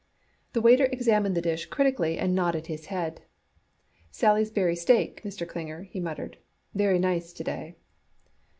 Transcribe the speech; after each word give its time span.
The 0.53 0.61
waiter 0.61 0.85
examined 0.85 1.37
the 1.37 1.43
dish 1.43 1.67
critically 1.67 2.17
and 2.17 2.33
nodded 2.33 2.65
his 2.65 2.87
head. 2.87 3.21
"Sally's 4.09 4.49
bury 4.49 4.75
steak, 4.75 5.21
Mr. 5.23 5.47
Klinger," 5.47 5.83
he 5.83 5.99
murmured. 5.99 6.39
"Very 6.73 6.97
nice 6.97 7.31
to 7.33 7.43
day." 7.43 7.75